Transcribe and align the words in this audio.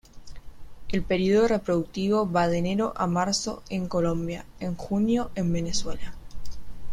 El 0.89 1.03
período 1.03 1.47
reproductivo 1.47 2.27
va 2.31 2.47
de 2.47 2.57
enero 2.57 2.91
a 2.95 3.05
marzo 3.05 3.61
en 3.69 3.87
Colombia, 3.87 4.47
en 4.59 4.73
junio 4.75 5.29
en 5.35 5.53
Venezuela. 5.53 6.15